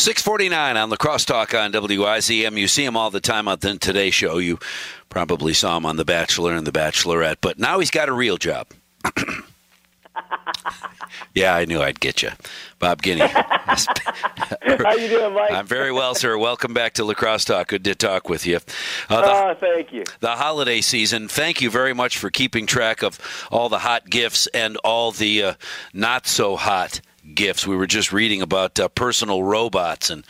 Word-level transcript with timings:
649 0.00 0.78
on 0.78 0.88
the 0.88 0.96
crosstalk 0.96 1.62
on 1.62 1.72
WIZM. 1.72 2.58
You 2.58 2.68
see 2.68 2.86
him 2.86 2.96
all 2.96 3.10
the 3.10 3.20
time 3.20 3.46
on 3.46 3.58
the 3.60 3.76
Today 3.76 4.10
Show. 4.10 4.38
You 4.38 4.58
probably 5.10 5.52
saw 5.52 5.76
him 5.76 5.84
on 5.84 5.96
The 5.96 6.06
Bachelor 6.06 6.54
and 6.54 6.66
The 6.66 6.72
Bachelorette, 6.72 7.36
but 7.42 7.58
now 7.58 7.80
he's 7.80 7.90
got 7.90 8.08
a 8.08 8.12
real 8.12 8.38
job. 8.38 8.68
yeah, 11.34 11.54
I 11.54 11.66
knew 11.66 11.82
I'd 11.82 12.00
get 12.00 12.22
you. 12.22 12.30
Bob 12.78 13.02
Guiney. 13.02 13.28
How 14.84 14.94
you 14.94 15.08
doing, 15.08 15.34
Mike? 15.34 15.52
I'm 15.52 15.66
very 15.66 15.92
well, 15.92 16.14
sir. 16.14 16.38
Welcome 16.38 16.72
back 16.72 16.94
to 16.94 17.04
La 17.04 17.12
Crosse 17.12 17.44
Talk. 17.44 17.68
Good 17.68 17.84
to 17.84 17.94
talk 17.94 18.30
with 18.30 18.46
you. 18.46 18.56
Uh, 19.10 19.20
the, 19.20 19.26
oh, 19.26 19.54
thank 19.60 19.92
you. 19.92 20.04
The 20.20 20.36
holiday 20.36 20.80
season. 20.80 21.28
Thank 21.28 21.60
you 21.60 21.70
very 21.70 21.92
much 21.92 22.16
for 22.16 22.30
keeping 22.30 22.64
track 22.64 23.02
of 23.02 23.18
all 23.50 23.68
the 23.68 23.80
hot 23.80 24.08
gifts 24.08 24.46
and 24.54 24.78
all 24.78 25.12
the 25.12 25.42
uh, 25.42 25.54
not 25.92 26.26
so 26.26 26.56
hot 26.56 27.02
gifts. 27.34 27.66
We 27.66 27.76
were 27.76 27.86
just 27.86 28.12
reading 28.12 28.42
about 28.42 28.78
uh, 28.78 28.88
personal 28.88 29.42
robots 29.42 30.10
and 30.10 30.24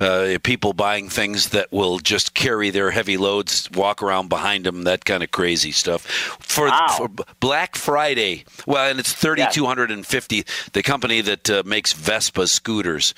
uh, 0.00 0.38
people 0.42 0.72
buying 0.72 1.08
things 1.08 1.50
that 1.50 1.70
will 1.70 1.98
just 1.98 2.34
carry 2.34 2.70
their 2.70 2.90
heavy 2.90 3.16
loads, 3.16 3.70
walk 3.70 4.02
around 4.02 4.28
behind 4.28 4.66
them, 4.66 4.82
that 4.82 5.04
kind 5.04 5.22
of 5.22 5.30
crazy 5.30 5.70
stuff. 5.70 6.02
For, 6.40 6.66
wow. 6.66 6.86
for 6.96 7.08
Black 7.38 7.76
Friday, 7.76 8.44
well, 8.66 8.90
and 8.90 8.98
it's 8.98 9.12
thirty 9.12 9.44
two 9.52 9.66
hundred 9.66 9.90
and 9.90 10.04
fifty. 10.04 10.36
Yes. 10.36 10.70
The 10.72 10.82
company 10.82 11.20
that 11.20 11.48
uh, 11.48 11.62
makes 11.64 11.92
Vespa 11.92 12.48
scooters 12.48 13.14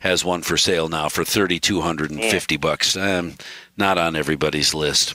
has 0.00 0.24
one 0.24 0.42
for 0.42 0.56
sale 0.56 0.88
now 0.88 1.08
for 1.08 1.24
thirty 1.24 1.58
two 1.58 1.80
hundred 1.80 2.10
and 2.10 2.20
fifty 2.20 2.56
bucks. 2.56 2.96
Um, 2.96 3.34
not 3.76 3.96
on 3.96 4.14
everybody's 4.14 4.74
list. 4.74 5.14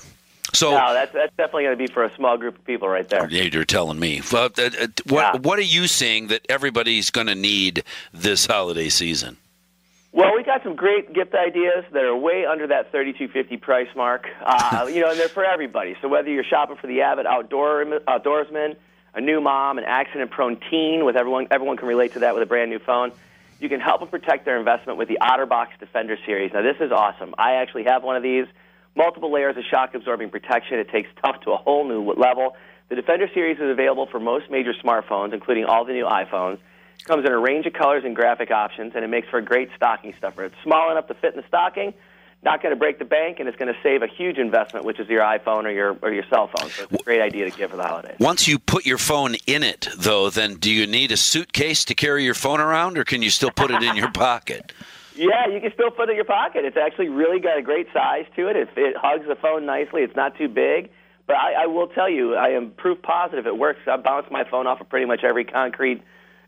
So 0.53 0.71
no, 0.71 0.93
that's 0.93 1.11
that's 1.11 1.35
definitely 1.35 1.63
going 1.63 1.77
to 1.77 1.87
be 1.87 1.91
for 1.91 2.03
a 2.03 2.15
small 2.15 2.37
group 2.37 2.57
of 2.57 2.65
people 2.65 2.87
right 2.87 3.07
there. 3.07 3.27
You're 3.29 3.65
telling 3.65 3.99
me. 3.99 4.21
Uh, 4.31 4.37
uh, 4.37 4.49
what 5.07 5.09
yeah. 5.09 5.35
what 5.37 5.57
are 5.57 5.63
you 5.63 5.87
seeing 5.87 6.27
that 6.27 6.45
everybody's 6.47 7.09
going 7.09 7.27
to 7.27 7.35
need 7.35 7.83
this 8.13 8.45
holiday 8.45 8.89
season? 8.89 9.37
Well, 10.11 10.35
we 10.35 10.43
got 10.43 10.61
some 10.61 10.75
great 10.75 11.11
gift 11.11 11.33
ideas 11.33 11.85
that 11.91 12.03
are 12.03 12.15
way 12.15 12.45
under 12.45 12.67
that 12.67 12.91
thirty-two 12.91 13.29
fifty 13.29 13.57
price 13.57 13.89
mark. 13.95 14.27
Uh, 14.45 14.87
you 14.93 15.01
know, 15.01 15.09
and 15.09 15.19
they're 15.19 15.27
for 15.27 15.43
everybody. 15.43 15.95
So 16.01 16.07
whether 16.07 16.29
you're 16.29 16.43
shopping 16.43 16.75
for 16.75 16.85
the 16.85 17.01
avid 17.01 17.25
outdoor 17.25 17.83
outdoorsman, 17.85 18.75
a 19.15 19.21
new 19.21 19.41
mom, 19.41 19.79
an 19.79 19.85
accident-prone 19.85 20.59
teen, 20.69 21.03
with 21.03 21.15
everyone 21.15 21.47
everyone 21.49 21.77
can 21.77 21.87
relate 21.87 22.13
to 22.13 22.19
that 22.19 22.35
with 22.35 22.43
a 22.43 22.47
brand 22.47 22.69
new 22.69 22.79
phone. 22.79 23.11
You 23.59 23.69
can 23.69 23.79
help 23.79 24.01
them 24.01 24.09
protect 24.09 24.45
their 24.45 24.59
investment 24.59 24.99
with 24.99 25.07
the 25.07 25.17
OtterBox 25.21 25.79
Defender 25.79 26.17
series. 26.25 26.51
Now, 26.53 26.61
this 26.61 26.77
is 26.79 26.91
awesome. 26.91 27.33
I 27.37 27.53
actually 27.53 27.85
have 27.85 28.03
one 28.03 28.17
of 28.17 28.21
these 28.21 28.45
multiple 28.95 29.31
layers 29.31 29.57
of 29.57 29.63
shock 29.69 29.93
absorbing 29.95 30.29
protection. 30.29 30.79
It 30.79 30.89
takes 30.89 31.09
tough 31.23 31.41
to 31.41 31.51
a 31.51 31.57
whole 31.57 31.87
new 31.87 32.13
level. 32.13 32.55
The 32.89 32.95
Defender 32.95 33.29
series 33.33 33.57
is 33.57 33.69
available 33.69 34.07
for 34.07 34.19
most 34.19 34.51
major 34.51 34.73
smartphones, 34.73 35.33
including 35.33 35.65
all 35.65 35.85
the 35.85 35.93
new 35.93 36.05
iPhones. 36.05 36.59
It 36.99 37.05
comes 37.05 37.25
in 37.25 37.31
a 37.31 37.39
range 37.39 37.65
of 37.65 37.73
colors 37.73 38.03
and 38.05 38.15
graphic 38.15 38.51
options, 38.51 38.93
and 38.95 39.03
it 39.03 39.07
makes 39.07 39.27
for 39.29 39.39
a 39.39 39.41
great 39.41 39.69
stocking 39.75 40.13
stuffer. 40.17 40.45
It's 40.45 40.55
small 40.63 40.91
enough 40.91 41.07
to 41.07 41.13
fit 41.15 41.33
in 41.33 41.41
the 41.41 41.47
stocking, 41.47 41.93
not 42.43 42.61
going 42.61 42.73
to 42.73 42.79
break 42.79 42.99
the 42.99 43.05
bank, 43.05 43.39
and 43.39 43.47
it's 43.47 43.57
going 43.57 43.73
to 43.73 43.79
save 43.81 44.03
a 44.03 44.07
huge 44.07 44.37
investment, 44.37 44.85
which 44.85 44.99
is 44.99 45.07
your 45.09 45.21
iPhone 45.21 45.63
or 45.63 45.71
your 45.71 45.97
or 46.01 46.11
your 46.11 46.25
cell 46.29 46.47
phone. 46.47 46.69
So 46.69 46.83
it's 46.83 46.93
a 46.93 47.03
great 47.03 47.21
idea 47.21 47.49
to 47.49 47.57
give 47.57 47.71
for 47.71 47.77
the 47.77 47.83
holidays. 47.83 48.17
Once 48.19 48.47
you 48.47 48.59
put 48.59 48.85
your 48.85 48.97
phone 48.97 49.35
in 49.47 49.63
it, 49.63 49.87
though, 49.97 50.29
then 50.29 50.55
do 50.55 50.71
you 50.71 50.85
need 50.85 51.11
a 51.11 51.17
suitcase 51.17 51.85
to 51.85 51.95
carry 51.95 52.25
your 52.25 52.33
phone 52.33 52.59
around, 52.59 52.97
or 52.97 53.03
can 53.03 53.21
you 53.21 53.29
still 53.29 53.51
put 53.51 53.71
it 53.71 53.81
in 53.81 53.95
your 53.95 54.11
pocket? 54.13 54.71
Yeah, 55.15 55.47
you 55.47 55.59
can 55.61 55.71
still 55.73 55.91
put 55.91 56.09
it 56.09 56.11
in 56.11 56.15
your 56.15 56.25
pocket. 56.25 56.65
It's 56.65 56.77
actually 56.77 57.09
really 57.09 57.39
got 57.39 57.57
a 57.57 57.61
great 57.61 57.87
size 57.93 58.25
to 58.35 58.47
it. 58.47 58.55
It, 58.55 58.69
it 58.75 58.95
hugs 58.97 59.27
the 59.27 59.35
phone 59.35 59.65
nicely. 59.65 60.01
It's 60.01 60.15
not 60.15 60.37
too 60.37 60.47
big. 60.47 60.89
But 61.25 61.37
I, 61.37 61.63
I 61.63 61.65
will 61.67 61.87
tell 61.87 62.09
you, 62.09 62.35
I 62.35 62.49
am 62.49 62.71
proof 62.71 63.01
positive 63.01 63.47
it 63.47 63.57
works. 63.57 63.79
I 63.87 63.95
bounce 63.97 64.27
my 64.29 64.43
phone 64.49 64.67
off 64.67 64.81
of 64.81 64.89
pretty 64.89 65.05
much 65.05 65.23
every 65.23 65.45
concrete 65.45 66.01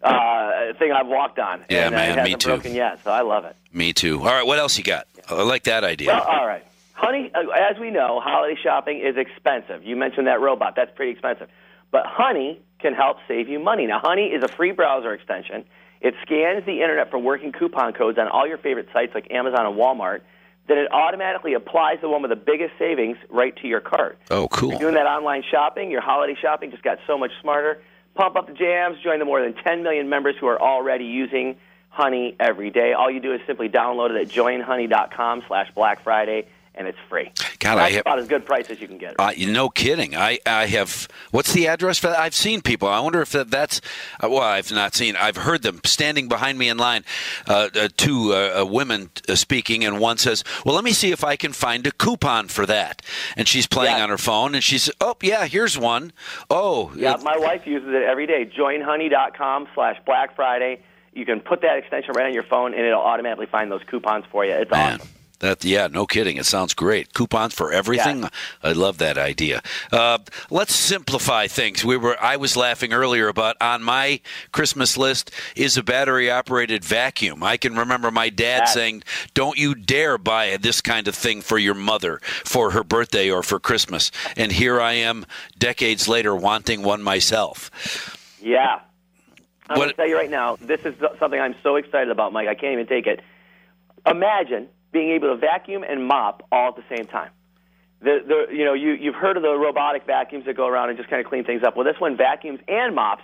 uh, 0.03 0.73
thing 0.77 0.91
I've 0.91 1.07
walked 1.07 1.39
on. 1.39 1.65
Yeah, 1.69 1.85
and, 1.85 1.95
man, 1.95 2.01
uh, 2.01 2.03
it 2.03 2.17
hasn't 2.17 2.25
me 2.25 2.35
too. 2.35 2.49
broken 2.49 2.73
yet, 2.75 3.03
so 3.03 3.11
I 3.11 3.21
love 3.21 3.45
it. 3.45 3.55
Me 3.71 3.93
too. 3.93 4.19
All 4.19 4.25
right, 4.25 4.45
what 4.45 4.59
else 4.59 4.77
you 4.77 4.83
got? 4.83 5.07
I 5.29 5.41
like 5.43 5.63
that 5.63 5.83
idea. 5.83 6.09
Well, 6.09 6.23
all 6.23 6.45
right. 6.45 6.65
Honey, 6.93 7.31
uh, 7.33 7.41
as 7.51 7.79
we 7.79 7.89
know, 7.89 8.19
holiday 8.23 8.59
shopping 8.61 8.99
is 8.99 9.15
expensive. 9.17 9.83
You 9.83 9.95
mentioned 9.95 10.27
that 10.27 10.41
robot. 10.41 10.75
That's 10.75 10.91
pretty 10.95 11.11
expensive. 11.11 11.49
But 11.91 12.05
Honey 12.05 12.59
can 12.85 12.93
help 12.93 13.17
save 13.27 13.49
you 13.49 13.59
money. 13.59 13.87
Now, 13.87 13.99
Honey 13.99 14.27
is 14.27 14.43
a 14.43 14.47
free 14.47 14.71
browser 14.71 15.11
extension. 15.11 15.65
It 16.01 16.13
scans 16.21 16.67
the 16.67 16.81
internet 16.83 17.09
for 17.09 17.17
working 17.17 17.51
coupon 17.51 17.93
codes 17.93 18.19
on 18.19 18.27
all 18.27 18.47
your 18.47 18.59
favorite 18.59 18.89
sites 18.93 19.15
like 19.15 19.31
Amazon 19.31 19.65
and 19.65 19.75
Walmart. 19.75 20.21
Then 20.67 20.77
it 20.77 20.91
automatically 20.91 21.55
applies 21.55 21.97
the 22.01 22.09
one 22.09 22.21
with 22.21 22.29
the 22.29 22.35
biggest 22.35 22.73
savings 22.77 23.17
right 23.29 23.55
to 23.57 23.67
your 23.67 23.79
cart. 23.79 24.19
Oh, 24.29 24.47
cool. 24.49 24.69
You're 24.69 24.79
doing 24.79 24.93
that 24.93 25.07
online 25.07 25.43
shopping, 25.49 25.89
your 25.89 26.01
holiday 26.01 26.37
shopping 26.39 26.69
just 26.69 26.83
got 26.83 26.99
so 27.07 27.17
much 27.17 27.31
smarter. 27.41 27.81
Pump 28.13 28.35
up 28.35 28.45
the 28.45 28.53
jams, 28.53 28.97
join 29.03 29.17
the 29.17 29.25
more 29.25 29.41
than 29.41 29.55
10 29.55 29.81
million 29.81 30.07
members 30.07 30.35
who 30.39 30.45
are 30.45 30.61
already 30.61 31.05
using 31.05 31.55
Honey 31.89 32.35
every 32.39 32.69
day. 32.69 32.93
All 32.93 33.09
you 33.09 33.19
do 33.19 33.33
is 33.33 33.41
simply 33.47 33.67
download 33.67 34.11
it 34.11 34.21
at 34.21 34.27
joinhoney.com 34.27 35.43
slash 35.47 35.71
Black 35.73 36.03
Friday 36.03 36.47
and 36.77 36.87
it's 36.87 36.97
free. 37.09 37.31
God, 37.59 37.75
That's 37.77 37.79
I 37.79 37.89
have 37.91 38.01
about 38.01 38.19
as 38.19 38.27
good 38.27 38.45
price 38.45 38.69
as 38.69 38.79
you 38.81 38.87
can 38.87 38.97
get. 38.97 39.15
Uh, 39.19 39.31
no 39.37 39.69
kidding. 39.69 40.15
I, 40.15 40.39
I 40.45 40.65
have. 40.67 41.07
What's 41.31 41.53
the 41.53 41.67
address 41.67 41.97
for 41.99 42.07
that? 42.07 42.19
I've 42.19 42.35
seen 42.35 42.61
people. 42.61 42.87
I 42.87 42.99
wonder 42.99 43.21
if 43.21 43.31
that, 43.31 43.49
that's. 43.51 43.81
Uh, 44.23 44.29
well, 44.29 44.41
I've 44.41 44.71
not 44.71 44.93
seen. 44.93 45.15
I've 45.15 45.37
heard 45.37 45.61
them 45.61 45.79
standing 45.85 46.27
behind 46.27 46.57
me 46.57 46.69
in 46.69 46.77
line. 46.77 47.03
Uh, 47.47 47.69
uh, 47.75 47.87
two 47.97 48.33
uh, 48.33 48.61
uh, 48.61 48.65
women 48.65 49.09
speaking, 49.33 49.83
and 49.85 49.99
one 49.99 50.17
says, 50.17 50.43
"Well, 50.65 50.75
let 50.75 50.83
me 50.83 50.91
see 50.91 51.11
if 51.11 51.23
I 51.23 51.35
can 51.35 51.53
find 51.53 51.85
a 51.87 51.91
coupon 51.91 52.47
for 52.49 52.65
that." 52.65 53.01
And 53.37 53.47
she's 53.47 53.67
playing 53.67 53.97
Yeah. 53.97 54.03
on 54.03 54.09
her 54.09 54.17
phone, 54.17 54.53
and 54.55 54.63
she 54.63 54.77
says, 54.77 54.93
"Oh, 55.01 55.15
yeah, 55.21 55.45
here's 55.47 55.77
one. 55.77 56.11
Oh, 56.49 56.91
Yeah, 56.95 57.17
my 57.23 57.37
wife 57.37 57.65
uses 57.65 57.89
it 57.89 58.03
every 58.03 58.27
day. 58.27 58.45
Joinhoney.com 58.45 59.67
slash 59.73 59.97
Black 60.05 60.35
Friday. 60.35 60.81
You 61.13 61.25
can 61.25 61.39
put 61.39 61.61
that 61.61 61.77
extension 61.77 62.13
right 62.15 62.25
on 62.25 62.33
your 62.33 62.43
phone, 62.43 62.73
and 62.73 62.85
it'll 62.85 63.01
automatically 63.01 63.45
find 63.45 63.71
those 63.71 63.81
coupons 63.89 64.25
for 64.31 64.43
you. 64.45 64.51
It's 64.51 64.69
Man. 64.71 64.95
awesome. 64.99 65.09
That 65.39 65.63
yeah, 65.65 65.87
no 65.87 66.05
kidding. 66.05 66.37
It 66.37 66.45
sounds 66.45 66.73
great. 66.73 67.13
Coupons 67.13 67.53
for 67.53 67.71
everything. 67.71 68.23
Yeah. 68.23 68.29
I 68.63 68.71
love 68.71 68.97
that 68.99 69.17
idea. 69.17 69.61
Uh, 69.91 70.19
let's 70.49 70.73
simplify 70.73 71.47
things. 71.47 71.83
We 71.83 71.97
were 71.97 72.17
I 72.21 72.37
was 72.37 72.55
laughing 72.55 72.93
earlier 72.93 73.27
about 73.27 73.57
on 73.59 73.83
my 73.83 74.21
Christmas 74.51 74.97
list 74.97 75.31
is 75.55 75.77
a 75.77 75.83
battery 75.83 76.31
operated 76.31 76.83
vacuum. 76.83 77.43
I 77.43 77.57
can 77.57 77.75
remember 77.75 78.11
my 78.11 78.29
dad 78.29 78.61
That- 78.61 78.69
saying, 78.69 79.03
"Don't 79.33 79.57
you 79.57 79.75
dare 79.75 80.17
buy 80.17 80.57
this 80.57 80.81
kind 80.81 81.07
of 81.07 81.15
thing 81.15 81.41
for 81.41 81.57
your 81.57 81.75
mother 81.75 82.19
for 82.43 82.71
her 82.71 82.83
birthday 82.83 83.29
or 83.29 83.43
for 83.43 83.59
Christmas." 83.59 84.11
And 84.37 84.51
here 84.51 84.79
I 84.79 84.93
am, 84.93 85.25
decades 85.57 86.07
later, 86.07 86.35
wanting 86.35 86.81
one 86.83 87.01
myself. 87.03 87.69
Yeah. 88.41 88.79
I'm 89.67 89.77
going 89.77 89.89
to 89.89 89.95
tell 89.95 90.07
you 90.07 90.15
right 90.15 90.29
now, 90.29 90.57
this 90.61 90.81
is 90.85 90.93
something 91.19 91.39
I'm 91.39 91.55
so 91.63 91.75
excited 91.75 92.09
about, 92.11 92.31
Mike. 92.31 92.47
I 92.47 92.53
can't 92.53 92.73
even 92.73 92.85
take 92.85 93.07
it. 93.07 93.19
Imagine 94.05 94.69
being 94.95 95.11
able 95.11 95.27
to 95.27 95.35
vacuum 95.35 95.83
and 95.83 96.07
mop 96.07 96.47
all 96.53 96.69
at 96.69 96.77
the 96.77 96.95
same 96.95 97.05
time. 97.05 97.29
The, 98.01 98.19
the, 98.25 98.55
you 98.55 98.63
know, 98.63 98.73
you, 98.73 98.91
you've 98.93 99.15
heard 99.15 99.35
of 99.35 99.43
the 99.43 99.53
robotic 99.53 100.05
vacuums 100.05 100.45
that 100.45 100.55
go 100.55 100.67
around 100.67 100.87
and 100.89 100.97
just 100.97 101.09
kind 101.09 101.19
of 101.23 101.29
clean 101.29 101.43
things 101.43 101.63
up. 101.67 101.75
Well, 101.75 101.83
this 101.85 101.99
one 101.99 102.15
vacuums 102.15 102.61
and 102.69 102.95
mops. 102.95 103.23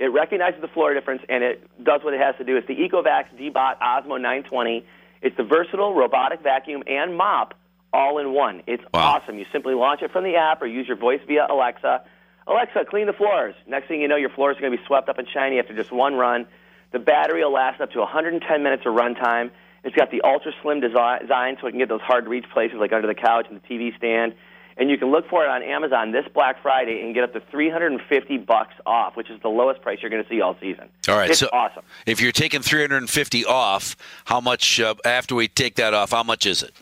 It 0.00 0.06
recognizes 0.06 0.60
the 0.60 0.66
floor 0.68 0.92
difference 0.94 1.22
and 1.28 1.44
it 1.44 1.84
does 1.84 2.02
what 2.02 2.12
it 2.12 2.20
has 2.20 2.34
to 2.38 2.44
do. 2.44 2.56
It's 2.56 2.66
the 2.66 2.74
Ecovacs 2.74 3.30
Deebot 3.38 3.76
Ozmo 3.80 4.16
920. 4.16 4.84
It's 5.20 5.36
the 5.36 5.44
versatile 5.44 5.94
robotic 5.94 6.42
vacuum 6.42 6.82
and 6.88 7.16
mop 7.16 7.54
all 7.92 8.18
in 8.18 8.32
one. 8.32 8.62
It's 8.66 8.82
Wow. 8.92 9.20
awesome. 9.22 9.38
You 9.38 9.46
simply 9.52 9.74
launch 9.74 10.02
it 10.02 10.10
from 10.10 10.24
the 10.24 10.34
app 10.34 10.60
or 10.60 10.66
use 10.66 10.88
your 10.88 10.96
voice 10.96 11.20
via 11.28 11.46
Alexa. 11.48 12.02
Alexa, 12.48 12.84
clean 12.90 13.06
the 13.06 13.12
floors. 13.12 13.54
Next 13.68 13.86
thing 13.86 14.00
you 14.00 14.08
know, 14.08 14.16
your 14.16 14.30
floors 14.30 14.56
are 14.56 14.60
going 14.60 14.72
to 14.72 14.78
be 14.78 14.84
swept 14.86 15.08
up 15.08 15.18
and 15.18 15.28
shiny 15.32 15.60
after 15.60 15.72
just 15.76 15.92
one 15.92 16.16
run. 16.16 16.46
The 16.90 16.98
battery 16.98 17.44
will 17.44 17.52
last 17.52 17.80
up 17.80 17.92
to 17.92 18.00
110 18.00 18.62
minutes 18.64 18.82
of 18.86 18.94
runtime. 18.94 19.50
It's 19.84 19.96
got 19.96 20.10
the 20.10 20.22
ultra 20.22 20.52
slim 20.62 20.80
design 20.80 21.56
so 21.60 21.66
it 21.66 21.70
can 21.70 21.78
get 21.78 21.88
those 21.88 22.00
hard 22.00 22.24
to 22.24 22.30
reach 22.30 22.44
places 22.52 22.78
like 22.78 22.92
under 22.92 23.08
the 23.08 23.14
couch 23.14 23.46
and 23.50 23.60
the 23.60 23.66
TV 23.66 23.96
stand. 23.96 24.34
And 24.76 24.88
you 24.88 24.96
can 24.96 25.10
look 25.10 25.28
for 25.28 25.44
it 25.44 25.48
on 25.50 25.62
Amazon 25.62 26.12
this 26.12 26.24
Black 26.32 26.62
Friday 26.62 27.02
and 27.02 27.14
get 27.14 27.24
up 27.24 27.32
to 27.34 27.40
350 27.50 28.38
bucks 28.38 28.74
off, 28.86 29.16
which 29.16 29.28
is 29.28 29.40
the 29.42 29.48
lowest 29.48 29.82
price 29.82 29.98
you're 30.00 30.10
going 30.10 30.22
to 30.22 30.28
see 30.28 30.40
all 30.40 30.56
season. 30.60 30.88
All 31.08 31.16
right, 31.16 31.30
it's 31.30 31.40
so 31.40 31.48
awesome. 31.52 31.82
if 32.06 32.20
you're 32.20 32.32
taking 32.32 32.62
350 32.62 33.44
off, 33.44 33.96
how 34.24 34.40
much 34.40 34.80
uh, 34.80 34.94
after 35.04 35.34
we 35.34 35.48
take 35.48 35.74
that 35.76 35.92
off? 35.92 36.12
How 36.12 36.22
much 36.22 36.46
is 36.46 36.62
it? 36.62 36.72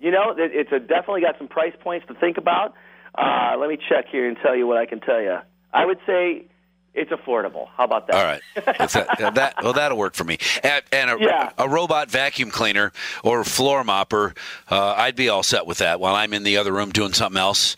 You 0.00 0.10
know, 0.10 0.34
it's 0.36 0.72
a, 0.72 0.80
definitely 0.80 1.20
got 1.20 1.36
some 1.38 1.46
price 1.46 1.74
points 1.80 2.06
to 2.08 2.14
think 2.14 2.38
about. 2.38 2.74
Uh, 3.14 3.54
let 3.58 3.68
me 3.68 3.76
check 3.88 4.06
here 4.10 4.26
and 4.26 4.36
tell 4.42 4.56
you 4.56 4.66
what 4.66 4.78
I 4.78 4.86
can 4.86 5.00
tell 5.00 5.20
you. 5.20 5.38
I 5.72 5.84
would 5.84 5.98
say 6.06 6.46
it's 6.94 7.10
affordable. 7.12 7.68
How 7.76 7.84
about 7.84 8.06
that? 8.08 8.16
All 8.16 8.24
right. 8.24 8.42
That, 8.54 9.32
that- 9.34 9.54
well, 9.62 9.72
that'll 9.72 9.96
work 9.98 10.14
for 10.14 10.24
me. 10.24 10.38
And, 10.62 10.82
and 10.92 11.10
a, 11.10 11.16
Yeah. 11.20 11.50
a 11.58 11.68
robot 11.68 12.10
vacuum 12.10 12.50
cleaner 12.50 12.92
or 13.22 13.44
floor 13.44 13.84
mopper, 13.84 14.36
uh, 14.70 14.94
I'd 14.96 15.16
be 15.16 15.28
all 15.28 15.42
set 15.42 15.66
with 15.66 15.78
that 15.78 16.00
while 16.00 16.14
I'm 16.14 16.32
in 16.34 16.42
the 16.42 16.56
other 16.56 16.72
room 16.72 16.90
doing 16.90 17.12
something 17.12 17.38
else. 17.40 17.76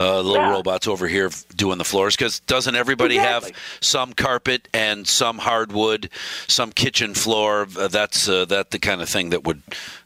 Uh, 0.00 0.20
little 0.20 0.36
Yeah. 0.46 0.52
robots 0.52 0.86
over 0.86 1.08
here 1.08 1.28
doing 1.56 1.76
the 1.76 1.84
floors 1.84 2.14
because 2.14 2.38
doesn't 2.40 2.76
everybody 2.76 3.16
Exactly. 3.16 3.50
have 3.50 3.58
some 3.80 4.12
carpet 4.12 4.68
and 4.72 5.08
some 5.08 5.38
hardwood, 5.38 6.08
some 6.46 6.70
kitchen 6.70 7.14
floor? 7.14 7.66
Uh, 7.76 7.88
that's 7.88 8.28
uh, 8.28 8.44
that 8.44 8.70
the 8.70 8.78
kind 8.78 9.02
of 9.02 9.08
thing 9.08 9.30
that 9.30 9.42
would 9.42 9.60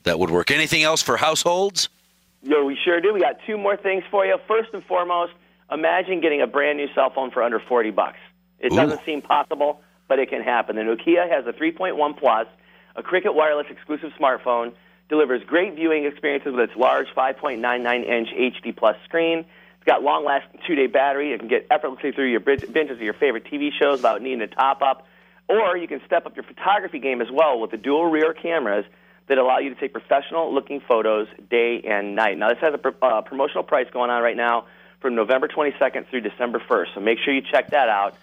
that 0.05 0.19
would 0.19 0.31
work. 0.31 0.51
Anything 0.51 0.83
else 0.83 1.03
for 1.03 1.19
households? 1.19 1.91
Yo, 2.43 2.65
we 2.65 2.75
sure 2.83 3.03
do. 3.03 3.13
We 3.13 3.21
got 3.21 3.37
two 3.47 3.59
more 3.59 3.77
things 3.77 4.03
for 4.11 4.25
you. 4.25 4.39
First 4.49 4.71
and 4.73 4.83
foremost, 4.87 5.35
imagine 5.71 6.23
getting 6.23 6.41
a 6.41 6.47
brand 6.47 6.79
new 6.79 6.89
cell 6.95 7.11
phone 7.11 7.31
for 7.31 7.43
under 7.43 7.61
40 7.61 7.91
bucks. 7.91 8.17
It 8.63 8.73
Ooh. 8.73 8.77
doesn't 8.77 9.05
seem 9.05 9.21
possible, 9.21 9.83
but 10.09 10.19
it 10.19 10.31
can 10.31 10.43
happen. 10.43 10.77
The 10.77 10.83
Nokia 10.83 11.29
has 11.29 11.47
a 11.47 11.53
3.1 11.53 12.17
Plus. 12.17 12.47
a 12.97 13.03
Cricket 13.03 13.35
Wireless 13.35 13.67
exclusive 13.69 14.13
smartphone, 14.19 14.73
delivers 15.09 15.43
great 15.45 15.75
viewing 15.75 16.05
experiences 16.07 16.55
with 16.55 16.71
its 16.71 16.79
large 16.79 17.09
5.99 17.15 18.07
inch 18.07 18.29
HD 18.29 18.75
plus 18.75 18.97
screen. 19.05 19.41
It's 19.41 19.85
got 19.85 20.03
long 20.03 20.25
lasting 20.25 20.61
two 20.67 20.77
day 20.77 20.87
battery. 20.87 21.33
It 21.33 21.41
can 21.41 21.49
get 21.49 21.67
effortlessly 21.71 22.13
through 22.13 22.31
your 22.31 22.41
binges 22.41 22.93
of 22.93 23.03
your 23.03 23.15
favorite 23.15 23.45
TV 23.45 23.71
shows 23.79 23.99
without 23.99 24.23
needing 24.23 24.41
a 24.41 24.47
top 24.47 24.81
up. 24.81 25.07
Or 25.49 25.77
you 25.77 25.89
can 25.89 26.01
step 26.07 26.25
up 26.25 26.37
your 26.37 26.45
photography 26.45 27.01
game 27.01 27.21
as 27.21 27.29
well 27.31 27.59
with 27.59 27.73
the 27.73 27.77
dual 27.77 28.07
rear 28.07 28.33
cameras 28.33 28.85
that 29.27 29.39
allow 29.39 29.59
you 29.59 29.75
to 29.75 29.81
take 29.81 29.93
professional 29.93 30.55
looking 30.55 30.81
photos 30.81 31.27
day 31.51 31.83
and 31.83 32.15
night. 32.15 32.39
Now, 32.39 32.49
this 32.49 32.59
has 32.61 32.75
a 32.75 33.05
uh, 33.05 33.23
promotional 33.23 33.65
price 33.65 33.87
going 33.93 34.11
on 34.11 34.23
right 34.23 34.37
now 34.37 34.67
from 35.01 35.15
November 35.15 35.49
22nd 35.49 36.09
through 36.09 36.21
December 36.21 36.61
1st. 36.61 36.95
So 36.95 37.01
make 37.01 37.19
sure 37.19 37.35
you 37.35 37.43
check 37.43 37.71
that 37.71 37.89
out. 37.89 38.17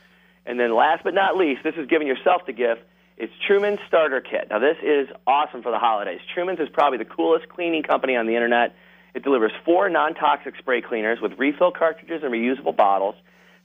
And 0.45 0.59
then 0.59 0.75
last 0.75 1.03
but 1.03 1.13
not 1.13 1.37
least, 1.37 1.61
this 1.63 1.75
is 1.75 1.87
giving 1.87 2.07
yourself 2.07 2.45
the 2.45 2.53
gift. 2.53 2.81
It's 3.17 3.33
Truman's 3.45 3.79
Starter 3.87 4.21
Kit. 4.21 4.47
Now, 4.49 4.59
this 4.59 4.77
is 4.81 5.09
awesome 5.27 5.61
for 5.61 5.71
the 5.71 5.79
holidays. 5.79 6.21
Truman's 6.33 6.59
is 6.59 6.69
probably 6.71 6.97
the 6.97 7.05
coolest 7.05 7.49
cleaning 7.49 7.83
company 7.83 8.15
on 8.15 8.27
the 8.27 8.35
internet. 8.35 8.75
It 9.13 9.23
delivers 9.23 9.51
four 9.65 9.89
non 9.89 10.13
toxic 10.15 10.55
spray 10.57 10.81
cleaners 10.81 11.19
with 11.21 11.33
refill 11.37 11.71
cartridges 11.71 12.23
and 12.23 12.31
reusable 12.31 12.75
bottles. 12.75 13.15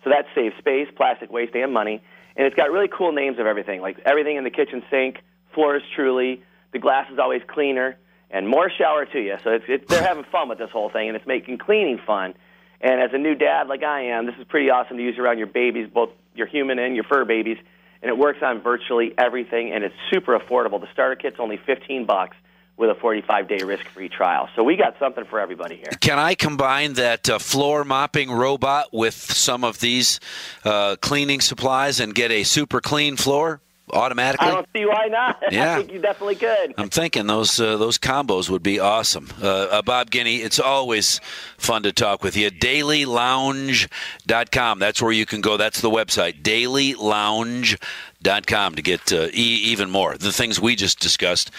So 0.03 0.11
that 0.11 0.27
saves 0.35 0.57
space, 0.59 0.89
plastic 0.97 1.31
waste, 1.31 1.55
and 1.55 1.73
money. 1.73 2.03
And 2.37 2.47
it's 2.47 2.57
got 2.57 2.73
really 2.73 2.89
cool 2.89 3.13
names 3.13 3.39
of 3.39 3.47
everything, 3.47 3.81
like 3.81 3.99
everything 4.05 4.37
in 4.37 4.45
the 4.45 4.51
kitchen 4.51 4.83
sink, 4.91 5.19
floors 5.55 5.83
truly, 5.95 6.43
the 6.73 6.81
glass 6.81 7.11
is 7.11 7.19
always 7.19 7.43
cleaner, 7.47 7.97
and 8.31 8.49
more 8.49 8.69
shower 8.69 9.07
to 9.07 9.21
you. 9.21 9.37
So 9.45 9.51
it's, 9.51 9.65
it's, 9.69 9.87
they're 9.89 10.03
having 10.03 10.25
fun 10.25 10.49
with 10.49 10.59
this 10.59 10.71
whole 10.71 10.91
thing, 10.91 11.09
and 11.09 11.17
it's 11.17 11.27
making 11.27 11.59
cleaning 11.59 12.01
fun. 12.05 12.35
And 12.81 13.01
as 13.01 13.11
a 13.13 13.19
new 13.19 13.37
dad 13.37 13.69
like 13.69 13.85
I 13.85 14.07
am, 14.07 14.27
this 14.27 14.35
is 14.39 14.45
pretty 14.49 14.71
awesome 14.71 14.97
to 14.97 15.03
use 15.03 15.17
around 15.17 15.39
your 15.39 15.47
babies, 15.47 15.89
both 15.93 16.11
your 16.35 16.47
human 16.47 16.79
and 16.79 16.95
your 16.95 17.05
fur 17.05 17.25
babies. 17.25 17.59
And 18.03 18.11
it 18.11 18.19
works 18.19 18.41
on 18.43 18.61
virtually 18.61 19.15
everything, 19.17 19.73
and 19.73 19.83
it's 19.83 19.95
super 20.13 20.39
affordable. 20.39 20.81
The 20.81 20.89
starter 20.93 21.17
kit's 21.17 21.37
only 21.39 21.57
15 21.57 22.05
bucks 22.05 22.37
with 22.77 22.91
a 22.91 22.95
45 22.95 23.49
day 23.49 23.59
risk 23.65 23.87
free 23.89 24.09
trial. 24.09 24.49
So 24.57 24.63
we 24.63 24.77
got 24.77 24.97
something 24.99 25.25
for 25.25 25.41
everybody 25.41 25.77
here. 25.77 25.93
Can 26.01 26.19
I 26.19 26.35
combine 26.35 26.95
that 26.95 27.29
uh, 27.29 27.39
floor 27.39 27.85
mopping 27.85 28.31
robot 28.31 28.93
with 28.93 29.15
some 29.15 29.65
of 29.65 29.81
these 29.81 30.21
uh, 30.65 30.97
cleaning 31.01 31.41
supplies 31.41 32.01
and 32.01 32.15
get 32.15 32.31
a 32.31 32.43
super 32.43 32.81
clean 32.81 33.17
floor? 33.17 33.61
Automatically? 33.93 34.49
I 34.49 34.51
don't 34.51 34.67
see 34.73 34.87
why 34.87 35.07
not. 35.09 35.43
Yeah. 35.53 35.75
I 35.75 35.77
think 35.79 35.93
you 35.93 36.01
definitely 36.01 36.37
could. 36.37 36.75
I'm 36.79 36.89
thinking 36.91 37.27
those 37.27 37.59
uh, 37.61 37.77
those 37.77 37.99
combos 37.99 38.49
would 38.51 38.63
be 38.63 38.81
awesome. 38.81 39.29
Uh, 39.43 39.47
uh, 39.71 39.83
Bob 39.83 40.11
Guiney, 40.11 40.43
it's 40.45 40.59
always 40.59 41.21
fun 41.59 41.83
to 41.85 41.93
talk 41.93 42.23
with 42.23 42.37
you. 42.37 42.51
DailyLounge.com. 42.51 44.79
That's 44.79 45.03
where 45.03 45.13
you 45.13 45.27
can 45.27 45.41
go. 45.41 45.57
That's 45.57 45.81
the 45.81 45.91
website. 45.91 46.43
DailyLounge.com 46.43 48.75
to 48.75 48.83
get 48.83 49.13
uh, 49.13 49.27
e- 49.33 49.61
even 49.65 49.91
more. 49.91 50.17
The 50.17 50.33
things 50.33 50.61
we 50.61 50.77
just 50.77 51.01
discussed 51.01 51.51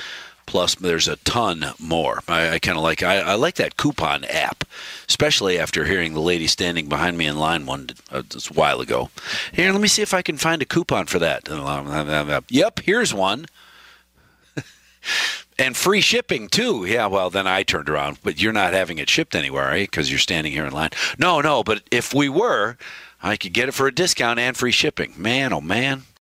Plus, 0.45 0.75
there's 0.75 1.07
a 1.07 1.15
ton 1.18 1.65
more. 1.80 2.21
I, 2.27 2.51
I 2.51 2.59
kind 2.59 2.77
of 2.77 2.83
like 2.83 3.01
I, 3.01 3.19
I, 3.19 3.36
like 3.36 3.56
that 3.56 3.77
coupon 3.77 4.24
app, 4.25 4.63
especially 5.07 5.57
after 5.57 5.86
hearing 5.86 6.13
the 6.13 6.21
lady 6.21 6.47
standing 6.47 6.88
behind 6.88 7.18
me 7.18 7.25
in 7.25 7.38
line 7.38 7.65
one 7.65 7.89
uh, 8.12 8.21
a 8.21 8.53
while 8.53 8.80
ago. 8.80 9.09
Here, 9.51 9.71
let 9.71 9.81
me 9.81 9.88
see 9.88 10.01
if 10.01 10.13
I 10.13 10.21
can 10.21 10.38
find 10.38 10.62
a 10.62 10.65
coupon 10.65 11.07
for 11.07 11.19
that. 11.19 11.50
Uh, 11.50 11.63
uh, 11.63 12.25
uh, 12.30 12.42
yep, 12.50 12.80
here's 12.81 13.13
one. 13.13 13.47
and 15.59 15.75
free 15.75 16.01
shipping 16.01 16.48
too. 16.48 16.86
Yeah, 16.86 17.07
well 17.07 17.30
then 17.30 17.48
I 17.48 17.63
turned 17.63 17.89
around, 17.89 18.19
but 18.24 18.41
you're 18.41 18.53
not 18.53 18.74
having 18.74 18.98
it 18.98 19.09
shipped 19.09 19.36
anywhere, 19.36 19.65
eh? 19.65 19.69
right? 19.69 19.91
Because 19.91 20.09
you're 20.09 20.19
standing 20.19 20.53
here 20.53 20.65
in 20.65 20.74
line. 20.74 20.91
No, 21.18 21.41
no, 21.41 21.63
but 21.63 21.81
if 21.91 22.13
we 22.13 22.30
were, 22.30 22.77
I 23.21 23.38
could 23.38 23.53
get 23.53 23.69
it 23.69 23.74
for 23.74 23.88
a 23.88 23.94
discount 23.94 24.39
and 24.39 24.56
free 24.56 24.71
shipping. 24.71 25.13
Man, 25.18 25.51
oh 25.51 25.62
man, 25.62 26.03